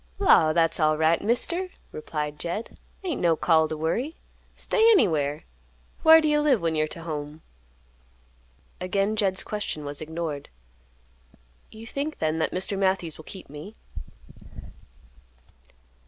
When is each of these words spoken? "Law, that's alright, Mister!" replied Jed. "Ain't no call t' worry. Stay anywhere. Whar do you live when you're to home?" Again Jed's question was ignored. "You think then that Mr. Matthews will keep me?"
"Law, 0.17 0.51
that's 0.51 0.79
alright, 0.79 1.21
Mister!" 1.21 1.69
replied 1.91 2.39
Jed. 2.39 2.79
"Ain't 3.03 3.21
no 3.21 3.35
call 3.35 3.67
t' 3.67 3.75
worry. 3.75 4.15
Stay 4.55 4.89
anywhere. 4.89 5.43
Whar 6.03 6.19
do 6.21 6.27
you 6.27 6.41
live 6.41 6.59
when 6.59 6.73
you're 6.73 6.87
to 6.87 7.03
home?" 7.03 7.43
Again 8.79 9.15
Jed's 9.15 9.43
question 9.43 9.85
was 9.85 10.01
ignored. 10.01 10.49
"You 11.69 11.85
think 11.85 12.17
then 12.17 12.39
that 12.39 12.49
Mr. 12.49 12.75
Matthews 12.75 13.19
will 13.19 13.25
keep 13.25 13.47
me?" 13.47 13.75